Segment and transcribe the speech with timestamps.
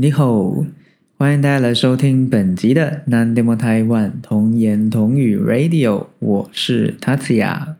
[0.00, 0.64] 你好，
[1.16, 7.74] 欢迎大家来收听本集的南 demo 台湾童言童语 Radio，我是 Tatsuya。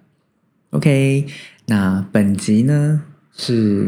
[0.70, 1.26] OK，
[1.66, 3.02] 那本集呢
[3.36, 3.84] 是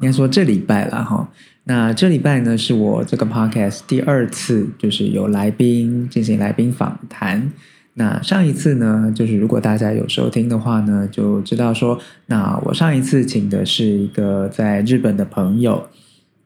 [0.00, 1.30] 应该说这礼拜了哈。
[1.64, 7.52] 那这礼拜呢是我这个 Podcast 第二次，就是有来宾进行来宾访谈。
[7.92, 15.86] 那上一次呢，就是如果大家有收听的话呢，就知道说，那我上一次请的是一个在日本的朋友，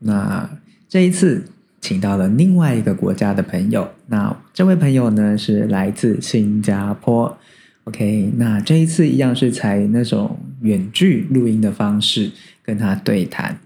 [0.01, 0.51] 那
[0.91, 1.43] 这一次
[1.81, 7.39] 请到了另外一个国家的朋友，那这位朋友呢是来自新加坡。
[7.85, 12.31] OK，那这一次一样是采那种远距录音的方式
[12.63, 13.57] 跟他对谈。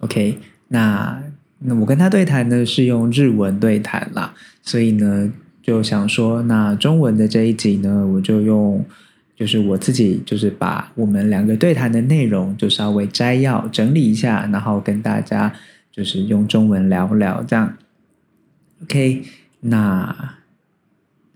[0.00, 1.20] OK，那
[1.60, 5.32] 那我跟他对谈呢是用日文对谈啦，所以呢。
[5.62, 8.84] 就想说，那中文的这一集呢，我就用，
[9.34, 15.52] 就是我自己，就是把我们两个对谈的内容，就稍微摘要整理一下，然后跟大家
[15.96, 17.76] 就是用中文聊聊这样。
[18.82, 19.24] OK，
[19.60, 20.34] 那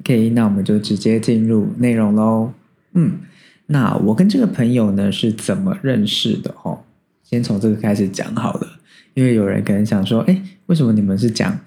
[0.01, 2.53] OK，那我们就直接进入内容喽。
[2.93, 3.21] 嗯，
[3.67, 6.55] 那我跟这个朋友呢是怎么认识的？
[6.63, 6.81] 哦，
[7.23, 8.67] 先从这个开始讲好了，
[9.15, 11.59] 因为有人可能想说，哎，为什么你们是讲？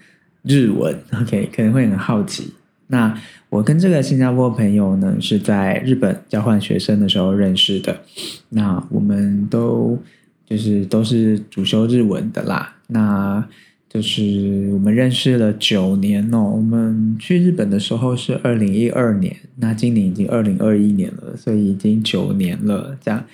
[0.43, 2.53] 日文，OK，可能会很好奇。
[2.87, 8.01] 那我跟这个新加坡朋友呢，是在日本交换学生的时候认识的。
[8.49, 9.97] 那我们都
[10.45, 12.75] 就是都是主修日文的啦。
[12.93, 13.45] 那
[13.89, 16.53] 就是我们认识了九年哦。
[16.55, 22.97] 我们去日本的时候是二零一二年，那今年已经二零二一年了，所以已经九年了。
[23.01, 23.25] 这样，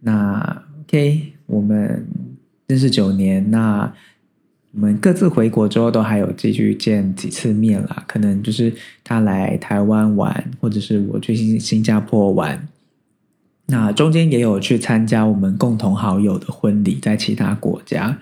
[0.00, 2.06] 那 OK，我们
[2.66, 3.92] 认识九年，那。
[4.74, 8.02] 我们各自回国之后，都还有继续见几次面啦。
[8.08, 8.72] 可能就是
[9.04, 12.66] 他来台湾玩，或者是我去新新加坡玩。
[13.66, 18.18] 那中间也有去参加我们共同好友的婚礼，在其他国家。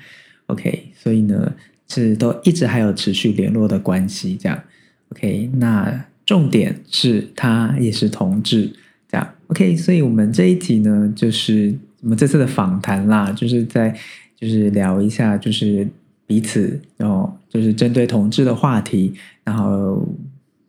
[0.50, 1.52] OK，所以呢
[1.88, 4.36] 是都一直还有持续联络的关系。
[4.40, 4.62] 这样
[5.10, 8.70] OK，那重点是他也是同志。
[9.08, 13.96] 这样 OK，所以我们这一集呢，就是我们这次的访谈啦，就是在
[14.38, 15.88] 就是聊一下，就是。
[16.30, 19.12] 彼此，然后就是针对同志的话题，
[19.42, 20.00] 然后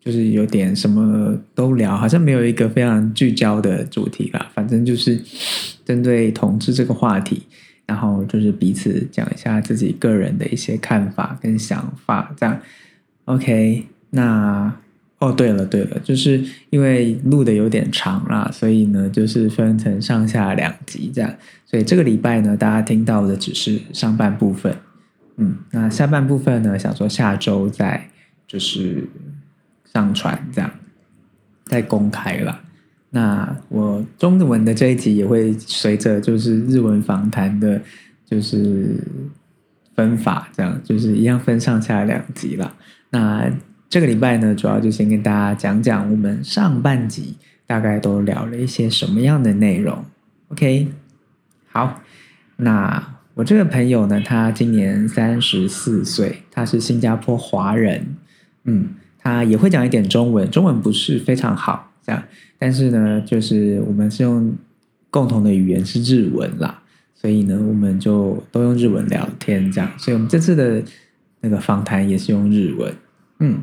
[0.03, 4.49] 就是有点什么都聊，好像没有一个非常聚焦的主题啦。
[4.55, 5.21] 反正就是
[5.85, 7.43] 针对同志这个话题，
[7.91, 12.57] 然后就是彼此讲一下自己个人的一些看法跟想法，这样。
[13.25, 14.73] OK，那
[15.19, 21.35] 哦，对了对了，就是因为录的有点长啦，所以呢，就是分成上下两集这样。
[21.65, 24.73] 所以这个礼拜呢，大家听到的只是上半部分。
[25.35, 26.79] 嗯，那下半部分呢？
[26.79, 28.09] 想说下周再
[28.47, 29.05] 就是
[29.91, 30.71] 上传这样，
[31.65, 32.61] 再公开了。
[33.11, 37.79] 那我中文的这一集也会随着就是日文访谈的，
[38.25, 38.95] 就是
[39.95, 42.73] 分法这样，就是一样分上下两集了。
[43.11, 43.51] 那
[43.89, 47.35] 这个礼拜呢，主要就先跟大家讲讲我们上半集
[47.67, 50.03] 大概都聊了一些什么样的内容。
[50.49, 50.87] OK，
[51.67, 52.01] 好，
[52.57, 53.17] 那。
[53.33, 58.17] 我这个朋友呢，他今年三十四岁，他是新加坡华人，
[58.65, 62.23] 嗯，他也会讲一点中文，中文不是非常好，这样，
[62.57, 64.53] 但是呢，就是我们是用
[65.09, 66.81] 共同的语言是日文啦，
[67.15, 70.81] 所以呢，我们就都用日文聊天，这样，所以我们这次的
[71.39, 72.93] 那个访谈也是用日文，
[73.39, 73.59] 嗯，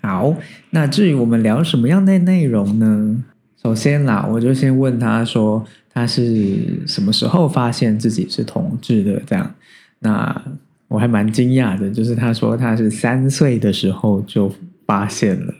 [0.00, 0.36] 好，
[0.70, 3.24] 那至于我们聊什么样的内容呢？
[3.62, 5.66] 首先啦，我就先问他说。
[5.96, 9.18] 他是什么时候发现自己是同志的？
[9.26, 9.54] 这样，
[10.00, 10.42] 那
[10.88, 11.88] 我还蛮惊讶的。
[11.90, 15.54] 就是他说他是三岁的时候就发现了，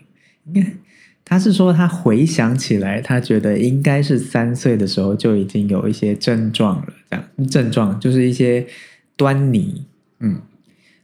[1.27, 6.87] 他是说他回想起来，他觉得应该是三岁的时候就已经有一些症状了。
[7.11, 8.67] 这样症状就是一些
[9.17, 9.85] 端倪。
[10.21, 10.41] 嗯，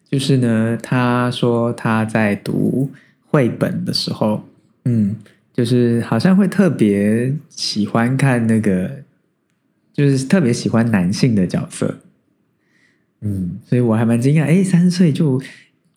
[0.09, 2.91] 就是呢，他说他在读
[3.27, 4.49] 绘本的时候，
[4.84, 5.16] 嗯，
[5.53, 9.03] 就是好像会特别喜欢看那个。
[9.95, 11.98] 就是特别喜欢男性的角色，
[13.21, 15.39] 嗯，所以我还蛮惊讶，哎，三岁就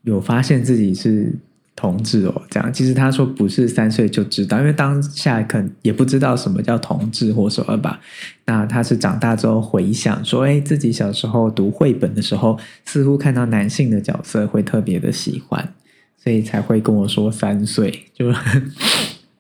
[0.01, 1.31] 有发现自己是
[1.75, 2.71] 同志哦，这样。
[2.71, 7.99] 其实他说不是三岁就知道，因为当下可能也不知道什么叫同志或什么吧。
[8.45, 15.73] 那他是长大之后回想说，哎，自己小时候读绘本的时候，似乎看到男性的角色会特别的喜欢，
[16.17, 18.33] 所以才会跟我说三岁就。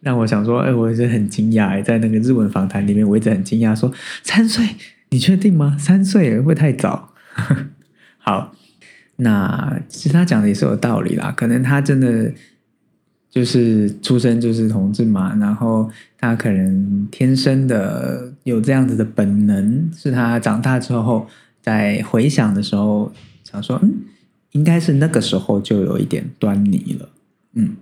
[0.01, 3.91] 让我想说，哎，我一直很惊讶，在那个日文访谈里面，我一直很惊讶，说
[4.21, 4.63] 三岁，
[5.09, 5.75] 你确定吗？
[5.79, 7.09] 三岁会不会太早？
[8.19, 8.53] 好，
[9.17, 12.31] 那其实他讲的也是有道理啦，可能他真的
[13.29, 21.27] 就是出生就是同志嘛，然后他可能天生的有这样子的本能，是他长大之后
[21.61, 23.11] 在回想的时候
[23.43, 23.93] 想说，嗯，
[24.51, 27.09] 应该是那个时候就有一点端倪了。
[27.53, 27.75] 嗯，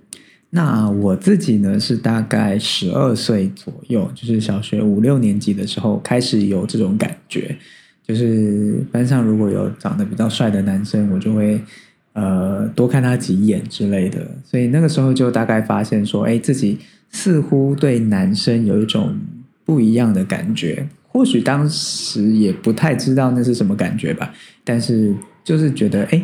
[0.51, 7.57] 那我自己呢是大概十二岁左右，就是小学五六年级的时候开始有这种感觉，
[8.05, 11.61] 就是班上如果有长得比较帅的男生，我就会
[12.13, 14.19] 呃多看他几眼之类的。
[14.43, 16.77] 所以那个时候就大概发现说，哎，自己
[17.09, 19.17] 似乎对男生有一种
[19.63, 20.87] 不一样的感觉。
[21.07, 24.33] 或许当时也不太知道那是什么感觉吧，
[24.63, 26.21] 但是就是觉得，哎，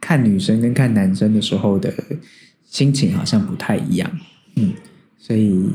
[0.00, 1.94] 看女生跟看男生的时候的
[2.64, 4.10] 心情好像不太一样，
[4.56, 4.72] 嗯，
[5.16, 5.70] 所以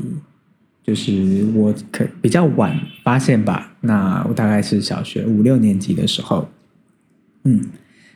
[0.88, 2.74] 就是我可比较晚
[3.04, 3.76] 发现吧。
[3.82, 6.48] 那我大概是小学五六年级的时候，
[7.44, 7.66] 嗯，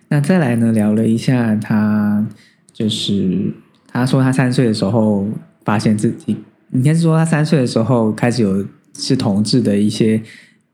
[0.09, 2.27] 那再来呢，聊了一下他，
[2.73, 3.53] 就是
[3.87, 5.29] 他说他三岁的时候
[5.67, 6.39] 发现自己，
[6.71, 8.67] 应该是说他三岁的时候开始有。
[8.95, 10.23] 是同志的一些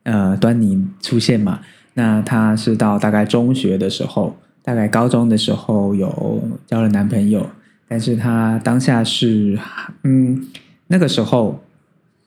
[0.02, 1.60] 呃端倪出现嘛？
[1.94, 7.48] 那他是到大概中学的时候，大概高中的时候有交了男朋友，
[7.86, 9.56] 但是他当下是
[10.02, 10.44] 嗯
[10.88, 11.62] 那个时候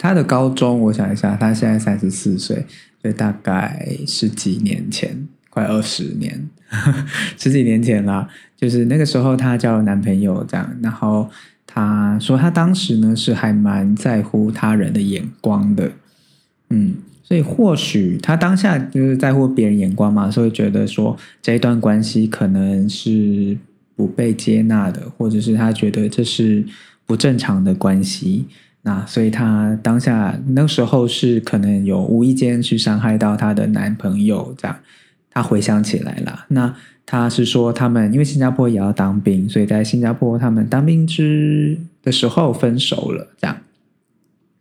[0.01, 2.65] 他的高中，我想一下，他现在三十四岁，
[3.01, 6.50] 所以大概十几年前，快二十年，
[7.38, 8.27] 十几年前啦，
[8.57, 11.30] 就是那个时候他交了男朋友这样，然后。
[11.74, 15.89] 他说，他当时呢是还蛮在乎他人的眼光的，
[16.69, 23.57] 嗯，所以或许他当下就是在乎别人眼光嘛，所以觉得说这一段关系可能是
[23.95, 26.65] 不被接纳的，或者是他觉得这是
[27.06, 28.48] 不正常的关系，
[28.83, 34.78] 那所以他当下那时候是可能有无意间去伤害到她的男朋友，这样
[35.30, 36.75] 她回想起来了，那。
[37.04, 43.28] 她是说，他们因为新加坡也要当兵，所以在新加坡他们当兵之的时候分手了。
[43.38, 43.57] 这样，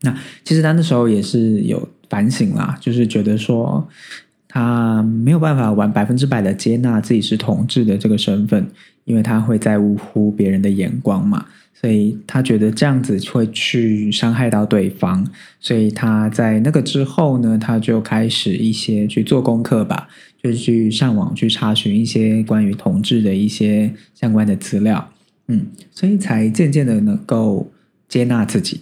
[0.00, 3.86] 那其实她那时候也是有反省啦，就是觉得说
[4.52, 8.66] 他没有办法完百分之百的接纳自己是同志的这个身份，
[9.04, 15.24] 因为他会在乎别人的眼光嘛，所以他觉得这样子会去伤害到对方，
[15.60, 20.08] 所以他在那个之后呢，他就开始一些去做功课吧。
[20.42, 25.12] 就是去上网去查询一些关于同志的一些相关的资料，
[25.48, 27.70] 嗯，所以才渐渐的能够
[28.08, 28.80] 接纳自己，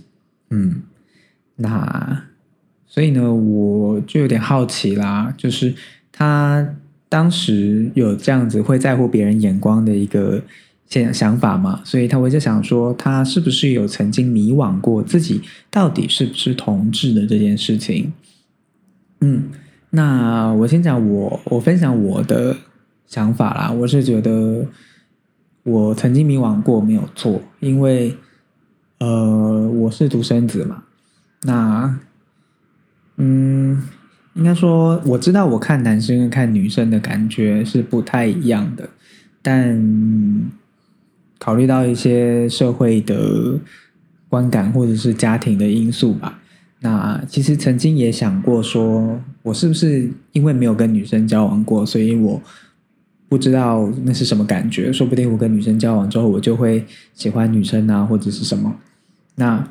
[0.51, 0.83] 嗯，
[1.57, 2.23] 那
[2.99, 5.73] 所以呢，我就有点好奇啦，就是
[6.11, 6.69] 他
[7.09, 10.43] 当时有这样子会在乎别人眼光的一个
[10.89, 15.41] 想想法嘛，所以他我就想说，他是不是有曾经迷惘过自己
[15.71, 18.13] 到底是不是同志的这件事情，
[19.21, 19.45] 嗯。
[19.91, 22.57] 那我先讲我，我分享我的
[23.07, 23.71] 想法啦。
[23.71, 24.67] 我是觉得
[25.63, 28.17] 我曾经迷惘过，没有错，因为
[28.99, 30.83] 呃，我是独生子嘛。
[31.45, 31.97] 那
[33.19, 33.83] 嗯，
[34.35, 38.89] 应该说我知道，我看男生跟看女生的感觉是不太一样的，
[39.43, 40.51] 但
[41.39, 43.59] 考虑到一些社会的
[44.29, 46.41] 观感或者是家庭的因素吧。
[46.81, 52.41] 那其实曾经也想过，说我是不是因为没有跟女生交往过，所以我
[53.29, 54.93] 不知道那是什么感觉？
[54.93, 58.77] 说不定我跟女生交往之后，我就会喜欢女生啊，或者是什么？
[59.35, 59.69] 那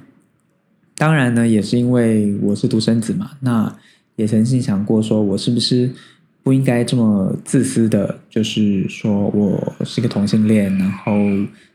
[0.98, 3.32] 当然呢，也是因为我是独生子嘛。
[3.42, 3.74] 那
[4.16, 5.90] 也曾经想过，说我是不是
[6.42, 11.12] 不应该这么自私的，就是说我是一个同性恋，然后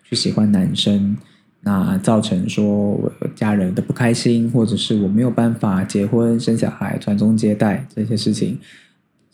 [0.02, 1.16] 去喜欢男生。
[1.64, 8.58] 那造成说我家人的不开心，或者是我没有办法结婚生小孩传宗接代这些事情，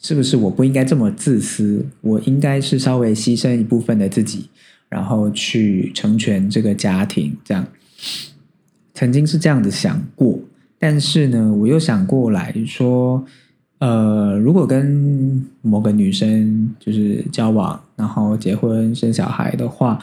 [0.03, 1.87] 是不是我不应该这么自私？
[2.03, 4.51] 我应该是稍微牺牲一部分的自己，
[4.91, 7.35] 然后去成全这个家庭。
[7.43, 7.67] 这样
[8.99, 10.37] 曾经是这样子想过，
[10.77, 13.25] 但是呢，我又想过来说，
[13.79, 20.01] 呃，如果跟某个女生就是交往，然后结婚生小孩的话。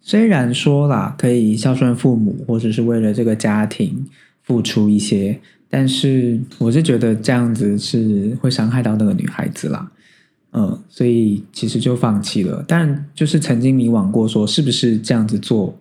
[0.00, 4.04] 虽然说啦，可以孝顺父母，或者是为了这个家庭
[4.42, 5.38] 付出一些，
[5.68, 9.88] 但是我是觉得这样子是会伤害到那个女孩子啦，
[10.52, 12.64] 嗯，所以其实就放弃了。
[12.66, 15.78] 但就是曾经迷惘过，说是不是这样子做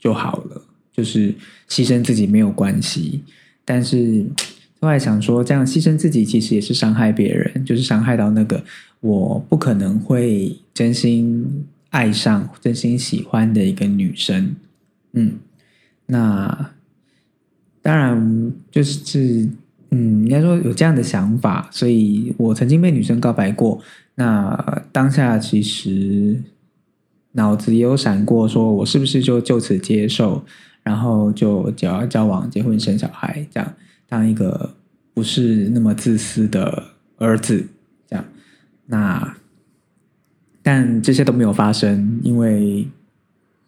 [0.00, 0.62] 就好了，
[0.98, 1.32] 就是
[1.70, 3.22] 牺牲自己没有关系。
[3.64, 4.26] 但是
[4.80, 8.62] 后来想说，这样牺牲自己其实也是伤害别人，就是伤害到那个
[9.00, 11.64] 我不可能会真心。
[11.90, 14.54] 爱上真心喜欢的一个女生，
[15.14, 15.38] 嗯，
[16.04, 16.70] 那
[17.80, 19.48] 当然就是
[19.90, 23.80] 嗯，应该说有这样的想法，所以我曾经被女生告白过。
[24.16, 26.38] 那当下其实
[27.32, 30.44] 脑子也有闪过，说我是不是就就此接受，
[30.82, 33.74] 然后就交交往、结婚、生小孩，这样
[34.08, 34.74] 当一个
[35.14, 36.84] 不是那么自私的
[37.16, 37.66] 儿子，
[38.08, 38.24] 这样
[38.86, 39.34] 那。
[40.60, 42.86] 但这些都没有发生，因为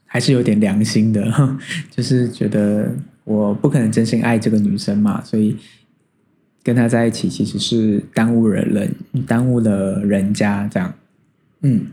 [0.05, 1.57] 还是有点良心的，
[1.90, 5.57] 就是觉得我不可能真心爱这个女生嘛，所以
[6.62, 8.87] 跟她在一起其实是耽误了，
[9.26, 10.93] 耽误了人家这样。
[11.62, 11.87] 嗯，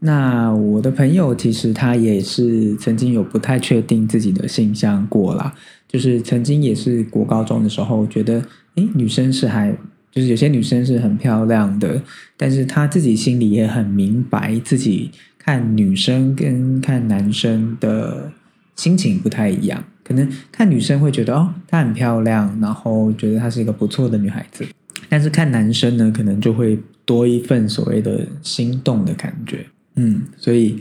[0.00, 5.54] 那我的朋友其实他也是曾经有不太确定自己的性向过啦，
[5.86, 8.42] 就是曾经也是国高中的时候觉得，
[8.74, 9.76] 诶，女生是还。
[10.12, 12.02] 就是有些女生是很漂亮的，
[12.36, 18.32] 但是她自己心里也很明白，自己看女生跟看男生的
[18.74, 19.84] 心情不太一样。
[20.02, 24.66] 可能看女生会觉得哦，她很漂亮，然后觉得她是一个不错的女孩子。
[25.08, 29.64] 但是看男生呢，可能就会多一份所谓的心动的感觉。
[30.00, 30.80] 嗯，所以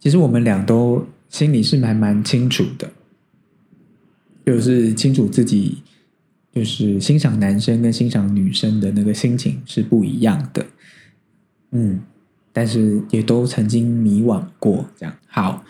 [0.00, 2.90] 其实我们俩都心里是还蛮清楚的，
[4.46, 5.82] 就是清楚自己。
[6.50, 10.66] 就是欣赏男生跟欣赏女生的那个心情是不一样的，
[11.70, 12.00] 嗯，
[12.52, 14.84] 但是也都曾经迷惘过。
[14.96, 15.62] 这样好，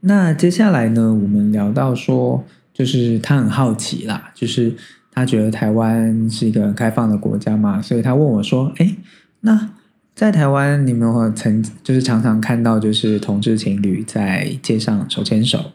[0.00, 4.74] 那接下来呢，我们聊到说，就是他很好奇啦，就是
[5.10, 8.96] 他觉得台湾是一个很开放的国家嘛，所以他问我说：“哎，
[9.40, 9.70] 那
[10.14, 15.72] 在台湾，你们曾就是常常看到就是同志情侣在街上手牵手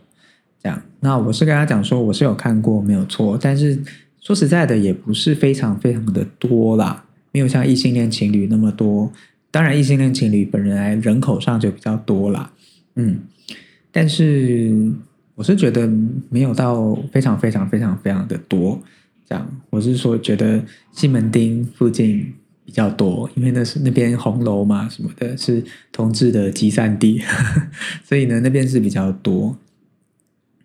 [0.62, 3.80] 这样？”那我是跟他讲说，我是有看过，没有错，但是。
[4.22, 9.10] 说实在的，也不是非常非常的多啦，没有像异性恋情侣那么多。
[9.50, 12.52] 当然，异性恋情侣本人来人口上就比较多啦，
[12.96, 13.22] 嗯，
[13.94, 14.92] 但是
[15.36, 15.90] 我是觉得
[16.30, 18.80] 没有到非常非常非常非常的多。
[19.28, 22.34] 这样，我是说觉得西门町附近
[22.70, 27.20] 比较多，因为那是那边红楼嘛什么的，是同志的集散地，
[28.06, 29.58] 所以呢，那边是比较多。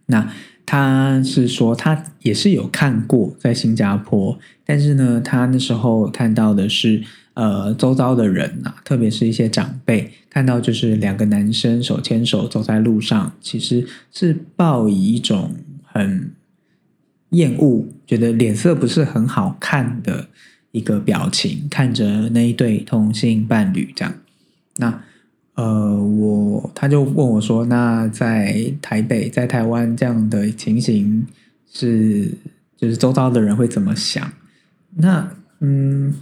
[0.05, 0.31] 那。
[0.67, 7.03] 他是说，他也是有看过在新加坡，但是呢，他那时候看到的是，
[7.35, 16.33] 呃，周遭的人啊，特别是一些长辈，看到就是两个男生手牵手走在路上，其实是抱以一种很
[17.33, 20.29] 厌恶，觉得脸色不是很好看的
[20.75, 24.15] 一个表情，看着那一对同性伴侣这样，
[24.77, 25.01] 那。
[25.57, 31.25] 呃，我他就问我说：“那在台北，在台湾这样的情形
[31.73, 32.29] 是，
[32.77, 34.33] 就是周遭的人会怎么想？”
[34.99, 36.13] 那嗯，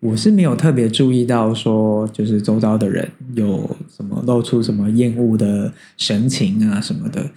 [0.00, 7.30] 我是没有特别注意到说，就是周遭的人有什么露出什么厌恶的神情啊什么的，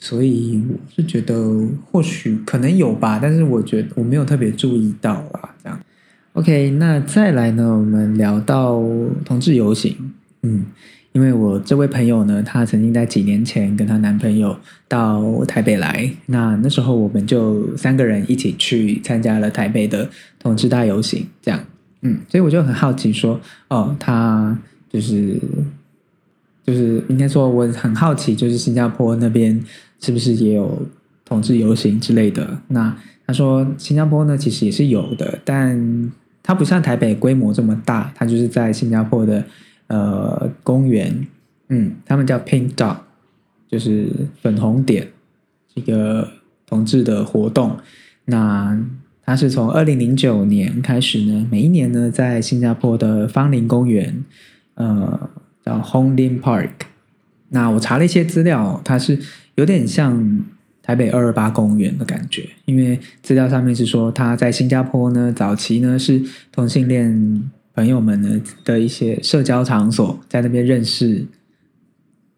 [0.00, 5.54] 所以我是觉得或许可能有吧，但是我觉得我没有特别注意到啊。
[5.62, 5.78] 这样
[6.32, 8.82] ，OK，那再来呢，我们聊到
[9.26, 9.94] 同志游行。
[10.42, 10.64] 嗯，
[11.12, 21.62] 因为我这位朋友呢，她曾经在几年前跟她男朋友到台北来，那那时候我们就三个人一起去参加了台北的同志大游行，这样，
[22.00, 23.38] 嗯，所以我就很好奇说，
[23.68, 24.56] 哦，他
[24.90, 25.38] 就是
[26.64, 29.62] 就是应该说我很好奇，就是新加坡那边
[30.00, 30.86] 是不是也有
[31.24, 32.58] 同志游行之类的？
[32.68, 36.10] 那他说新加坡呢其实也是有的，但
[36.42, 39.44] 它不像台北规模这么大，它就是在新加坡的。
[39.92, 41.26] 呃，公园，
[41.66, 42.96] 嗯，他们叫 Pink Dot，
[43.68, 44.08] 就是
[44.40, 45.08] 粉红点，
[45.74, 46.28] 一个
[46.64, 47.76] 同志的活动。
[48.26, 48.80] 那
[49.24, 54.24] 它是从二零零九年开始呢，每一年呢，在新加坡的芳林公园，
[54.74, 55.28] 呃，
[55.64, 56.70] 叫 Hong Lim Park。
[57.50, 59.18] 那我查了一些资料，它是
[59.54, 60.44] 有点像
[60.82, 67.50] 台北二二八公园的感觉，因为资料上面是说，它在新加坡呢，早期呢是同性恋。
[67.72, 71.24] 朋友们呢的一些社交场所，在那边认识，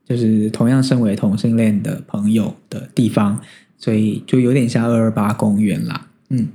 [0.05, 3.41] 就是同样身为同性恋的朋友的地方，
[3.79, 6.07] 所以就有点像二二八公园啦。
[6.29, 6.49] 嗯，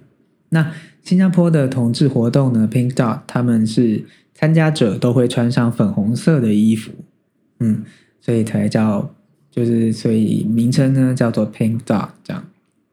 [0.50, 0.72] 那
[1.04, 6.92] 新加坡的同志活动呢，Pink Dot，他们是参加者都会穿上粉红色的衣服，
[7.60, 7.84] 嗯，
[8.28, 9.10] 所以才叫，
[9.50, 12.44] 就是所以名称呢叫做 Pink Dot 这样，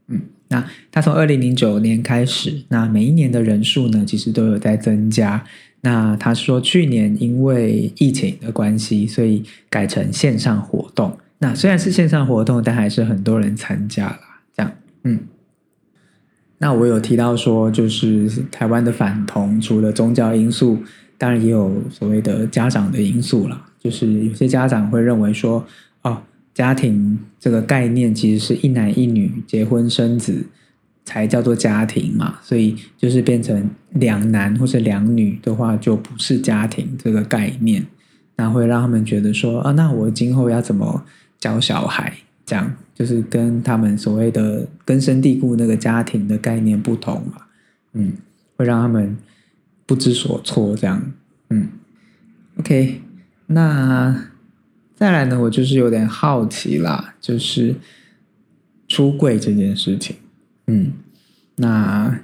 [0.06, 5.44] 嗯，那他从二零零九年开始，那每一年的人数呢，其实都有在增加。
[5.80, 11.18] 那他说，去年因为疫情的关系，所以改成线上活动。
[11.38, 14.20] 那虽然是线上活动，但还是很多人参加了。
[14.56, 14.72] 这样，
[15.02, 15.18] 嗯。
[16.58, 20.78] 那我有提到说，就是台湾的反同，除了宗教因素，
[21.18, 23.60] 当然也有所谓的家长的因素了。
[23.84, 25.64] 就是有些家长会认为说，
[26.02, 26.20] 哦，
[26.52, 30.46] 家庭这个概念其实是一男一女结婚生子。
[31.06, 37.86] 才叫做家庭嘛，所以就是变成两男或者两女的话，就不是家庭这个概念，
[38.36, 41.04] 那会让他们觉得说啊，那我今后要怎么
[41.38, 42.10] 教小孩？
[42.46, 47.42] 这样就是跟他们所谓的根深蒂固那个家庭的概念不同嘛，
[47.92, 48.14] 嗯，
[48.56, 49.14] 会让他们
[49.84, 51.12] 不知所措这样，
[51.50, 51.68] 嗯
[52.60, 53.02] ，OK，
[53.46, 54.30] 那
[54.94, 57.74] 再来呢，我就是有点好奇啦，就是
[58.88, 60.16] 出柜这件事情。
[60.66, 60.92] 嗯，
[61.56, 62.20] 那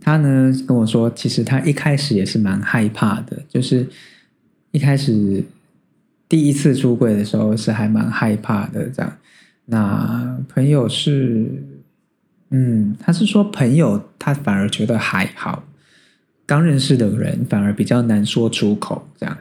[0.00, 3.88] 他呢跟我说，其实他一开始也是蛮害怕的，就是
[4.70, 5.42] 一开始
[6.28, 8.88] 第一次出柜的时候是还蛮害怕的。
[8.90, 9.16] 这样，
[9.66, 11.64] 那朋友是，
[12.50, 15.64] 嗯，他是说朋友他反而觉得还好，
[16.46, 19.08] 刚认识的人反而比较难说出口。
[19.18, 19.36] 这样，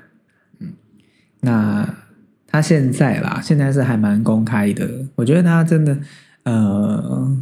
[1.42, 1.96] 那
[2.48, 5.98] 他现在啦，现在是还蛮公开的，我觉得他真的，
[6.44, 7.38] 呃。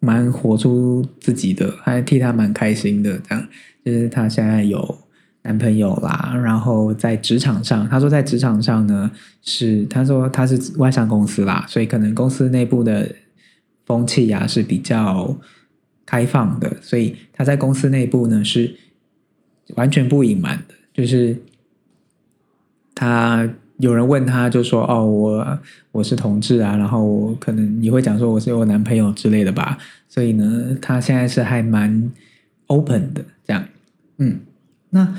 [0.00, 3.18] 蛮活出自己的，还替他蛮开心的。
[3.26, 3.48] 这样，
[3.82, 4.98] 就是他现在有
[5.44, 9.10] 男朋友啦，然后在职场上，他说在职场上呢，
[9.40, 13.14] 是他说他是外商公司啦，所以可能公司内部的
[13.86, 15.34] 风气呀是比较
[16.04, 18.76] 开放的，所以他在公司内部呢是
[19.76, 21.34] 完全不隐瞒的，就是
[22.94, 23.48] 他。
[23.78, 25.58] 有人问他，就说：“哦，我
[25.90, 29.76] 我是同志啊，然后可能你会讲说我是我男朋友之类的吧。”
[30.08, 32.12] 所以呢，他现在是还蛮
[32.68, 33.64] open 的这样。
[34.18, 34.38] 嗯，
[34.90, 35.12] 那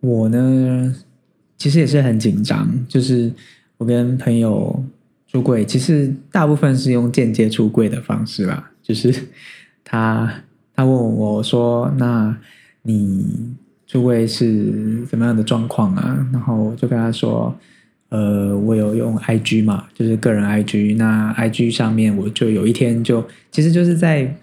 [0.00, 0.92] 我呢，
[1.56, 3.32] 其实也是很紧张，就是
[3.76, 4.84] 我跟朋友
[5.28, 8.72] 出柜，其实大部分是用间接出柜的方式吧。
[8.82, 9.14] 就是
[9.84, 10.28] 他
[10.74, 12.36] 他问我说：“那
[12.82, 13.54] 你
[13.92, 17.54] 出柜是怎么样的状况啊？”然后我就跟他说。
[18.14, 20.96] 呃，我有用 IG 嘛，就是个人 IG。
[20.98, 24.36] 那 IG 上面，我就有一天就，其实就是在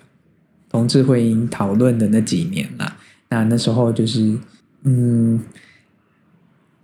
[0.71, 2.97] 同志婚姻讨论的那几年了。
[3.29, 4.35] 那那时候就是，
[4.85, 5.39] 嗯，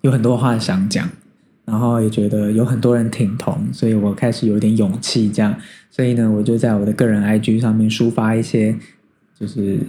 [0.01, 1.09] 有很多话想讲，
[1.65, 5.55] 然后也觉得有很多人挺同，所以我开始有点勇气这样。
[5.89, 8.77] 所以呢，我就在我的个人 IG 上面抒发一些，
[9.39, 9.79] 就是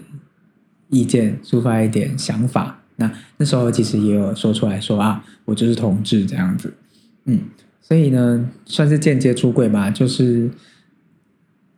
[0.89, 2.81] 意见，抒发一点想法。
[2.97, 6.73] 那那时候其实也有说出来说啊，我就是同志这样子。
[7.25, 7.41] 嗯，
[7.83, 9.91] 所以呢，算是间接出柜吧。
[9.91, 10.49] 就是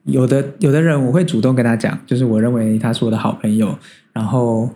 [0.04, 3.76] 有的有的人，我会主动跟他讲，就是我认为他是我的好朋友，
[4.12, 4.70] 然后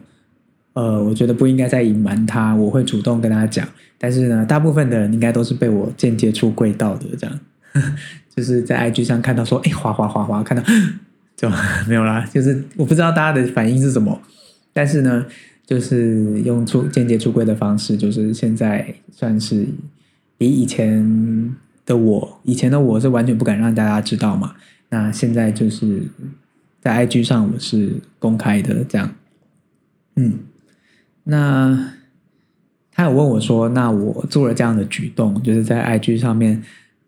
[0.72, 3.68] 呃，我觉得不应该再隐瞒他，我会主动跟他讲。
[3.98, 7.38] 但是呢，大部分的人应该都是被我间接出柜到的，这样
[8.34, 10.62] 就是在 IG 上看到说，哎，哗哗哗哗，看到
[11.42, 11.50] 就
[11.86, 12.24] 没有啦。
[12.32, 14.22] 就是我不知道大家的反应是什么，
[14.72, 15.26] 但是呢，
[15.66, 19.66] 就是用出间接出柜的方式，就是现在算是。
[20.38, 21.54] 比以前
[21.86, 24.56] 的我，以前的我是完全不敢让大家知道嘛。
[24.88, 26.02] 那现在就是
[26.80, 29.14] 在 IG 上我是公开的，这样。
[30.16, 30.40] 嗯，
[31.22, 31.92] 那
[32.90, 36.60] 他有问我说，那我做了这样的举动，就是在 IG 上面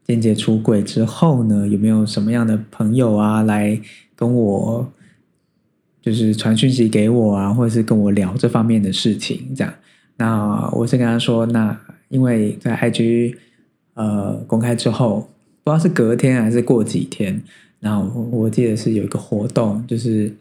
[0.04, 3.80] 间接出轨之后呢，有没有什么样的朋友啊来
[4.16, 4.92] 跟我，
[6.02, 9.54] 就是传讯息给我啊，或者是跟我聊这方面的事情？
[9.54, 9.74] 这样，
[10.16, 11.78] 那我是跟他说，那。
[12.10, 13.34] 因为在 IG
[13.94, 15.28] 呃公开之后，
[15.64, 17.42] 不知道是隔天还是过几天，
[17.80, 20.32] 然后我记得是有一个活动，就是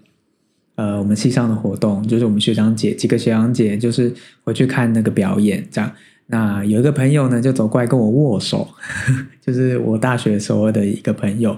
[0.76, 5.92] 呃我们系上的活动，就是我们学长姐几个学长姐就是回去看那个表演，这样。
[6.28, 8.68] 那有一个朋友呢就走过来跟我握手，
[9.42, 11.58] 就是我大学时候的一个朋友，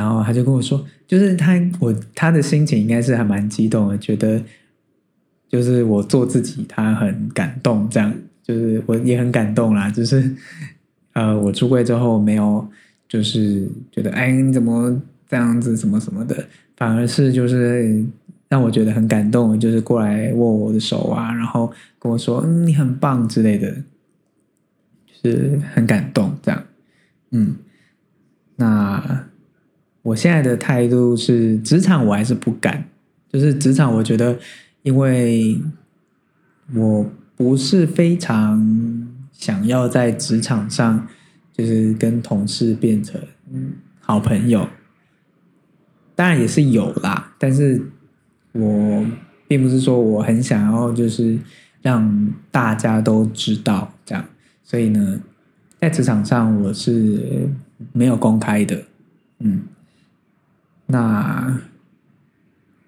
[0.00, 4.42] 然后他就跟我说，就是他我他的心情应该是还蛮激动的，觉得
[5.46, 8.12] 就是我做自己，他很感动这样。
[8.42, 10.34] 就是我也很感动啦，就是
[11.12, 12.66] 呃，我出柜之后没有，
[13.06, 16.44] 就是觉得哎你怎么这样子什么什么的，
[16.76, 18.04] 反而是就是
[18.48, 23.72] 让我觉得很感动，就是过来握我的手啊，然后跟我说嗯你很棒之类的，
[25.22, 26.64] 就是很感动这样，
[27.30, 27.54] 嗯，
[28.56, 29.26] 那
[30.02, 32.84] 我现在的态度是职场我还是不敢，
[33.32, 34.38] 就是职场我觉得
[34.82, 35.60] 因为
[36.74, 37.06] 我。
[37.40, 41.08] 不是非常想要在职场上，
[41.54, 43.18] 就是跟同事变成
[43.98, 44.68] 好朋友。
[46.14, 47.80] 当然也是有啦，但是
[48.52, 49.06] 我
[49.48, 51.38] 并不是说我很想要，就是
[51.80, 54.22] 让大家都知道这样。
[54.62, 55.18] 所以呢，
[55.80, 57.48] 在职场上我是
[57.94, 58.82] 没有公开的。
[59.38, 59.62] 嗯，
[60.90, 61.58] 那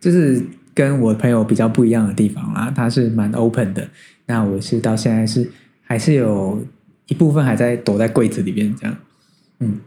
[0.00, 0.42] 就是。
[0.74, 3.86] 跟我朋友比较不一样的地方啦，他是蛮 open 的，
[4.24, 5.46] 那我是到现在是
[5.82, 6.66] 还是有
[7.08, 8.96] 一部分还在躲在柜子里边这样，
[9.58, 9.78] 嗯，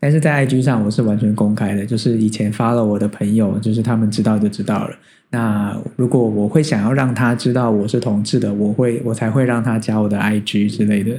[0.00, 4.96] 但是在 IG 上我是完全公开的，就是以前发了我的朋友，就是他们知道就知道了。
[5.30, 11.16] 那如果我会想要让他知道我是同志的，我会我才会让他加我的 IG 之类的，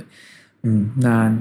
[0.63, 1.33] 嗯，那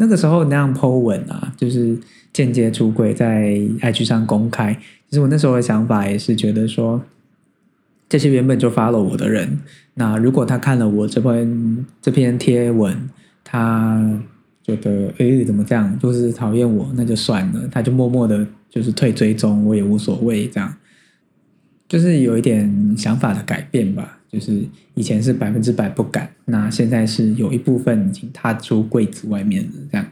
[0.00, 1.94] 那个时候那样 po 文啊，就是
[2.32, 3.50] 间接出轨在
[3.82, 4.72] IG 上公开。
[5.10, 7.02] 其实我那时候的想法也是觉得说，
[8.08, 9.58] 这些原本就 follow 我的人，
[9.94, 13.10] 那如果他看了我这篇这篇贴文，
[13.44, 14.18] 他
[14.62, 20.74] 觉得诶怎么这样，就是讨厌我，那就算了，他就默默的，就是退追踪，我也无所谓，这样，
[21.86, 24.19] 就是有一点想法的改变吧。
[24.30, 24.62] 就是
[24.94, 30.06] 以前是百分之百不敢，那现在是有一部分已经踏出柜子外面了，这样。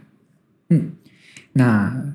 [0.70, 0.90] 嗯，
[1.52, 2.14] 那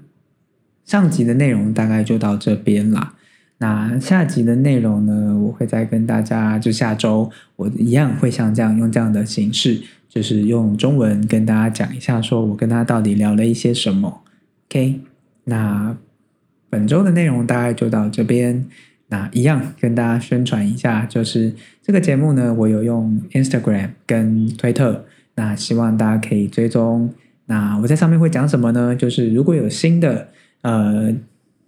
[0.83, 3.15] 上集的内容大概就到这边啦。
[3.59, 14.23] 那下集的内容呢，我会再跟大家，就下周我一样会像这样用这样的形式，就是用中文跟大家讲一下，说我跟他到底聊了一些什么。
[14.67, 14.99] OK，
[15.45, 15.95] 那
[16.69, 18.65] 本周的内容大概就到这边。
[19.13, 27.13] 那一样跟大家宣传一下，就是这个节目呢，我有用 Instagram 跟推特，那希望大家可以追踪。
[27.45, 28.95] 那我在上面会讲什么呢？
[28.95, 30.29] 就是如果有新的
[30.61, 31.13] 呃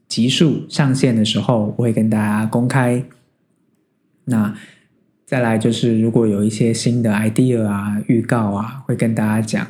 [0.08, 3.03] 集数上线的时候，我会跟大家公开。
[4.23, 4.55] 那
[5.27, 9.67] 再来就是如果有一些新的 idea 啊、预告啊，会跟大家讲。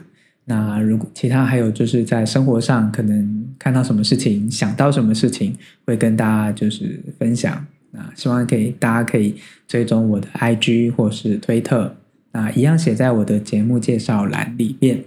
[0.48, 5.56] 那如果其他还有就是在生活上可能看到什么事情，想到什么事情，
[5.86, 7.66] 会跟大家就是分享。
[7.90, 9.36] 那希望可以大家可以
[9.68, 11.96] 追踪我的 IG 或是推特，
[12.32, 15.04] 那一样写在我的节目介绍栏里面。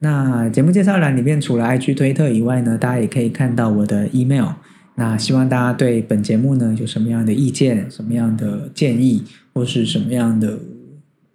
[0.00, 4.48] 那节目介绍栏里面除了 IG 推特以外呢，大家也可以看到我的 email。
[4.96, 10.58] 那希望大家对本节目呢有什么样的意见、什么样的建议，或是什么样的？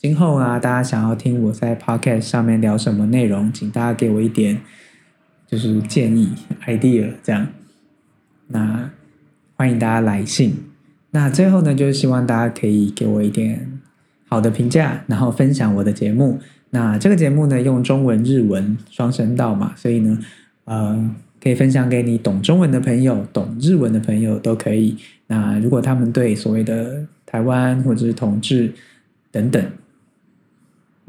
[0.01, 4.61] 今后啊，大家想要听我在 Podcast 上面聊什么内容，请大家给我一点
[5.45, 6.31] 就是建议
[6.65, 7.45] idea 这样。
[8.47, 8.89] 那
[9.57, 10.55] 欢迎大家来信。
[11.11, 13.77] 那最后呢，就是希望大家可以给我一点
[14.29, 16.39] 好的评价，然后分享我的节目。
[16.69, 20.17] 那这个节目呢，用中文、日文双声道嘛，所以呢，
[20.63, 24.97] 呃，可以分享给你懂中文的朋友、懂日文的朋友都可以。
[25.27, 28.73] 那如果他们对所谓的台湾或者是统治
[29.29, 29.61] 等等，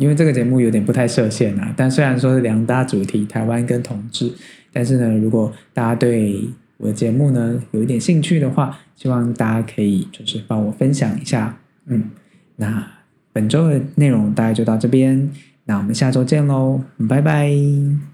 [0.00, 4.32] 因为这个节目有点不太设限啊，但虽然说是两大主题，台湾跟同志，
[4.72, 6.42] 但是呢，如果大家对
[6.78, 12.10] 我的节目呢有一点兴趣的话，希望大家可以就是帮我分享一下，嗯，
[12.56, 12.84] 那
[13.34, 15.30] 本周的内容大概就到这边，
[15.66, 18.09] 那我们下周见喽，拜拜。